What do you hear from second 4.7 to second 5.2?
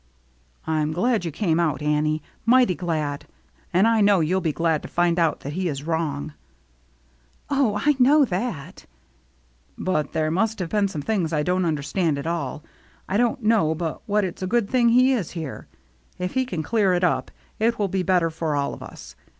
to find